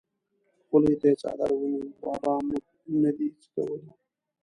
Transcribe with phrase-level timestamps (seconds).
[0.67, 2.65] خولې ته یې څادر ونیو: بابا مونږ
[3.01, 3.89] نه دي څکولي!